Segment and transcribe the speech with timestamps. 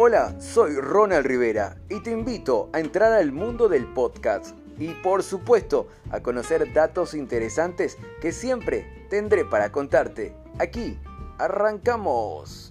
[0.00, 5.24] Hola, soy Ronald Rivera y te invito a entrar al mundo del podcast y por
[5.24, 10.36] supuesto a conocer datos interesantes que siempre tendré para contarte.
[10.60, 10.96] Aquí,
[11.38, 12.67] arrancamos.